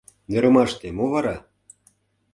[0.29, 1.37] Нӧрымаште мо вара!